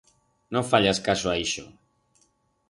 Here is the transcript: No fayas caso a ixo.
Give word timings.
No 0.55 0.61
fayas 0.69 1.01
caso 1.09 1.27
a 1.29 1.35
ixo. 1.45 1.65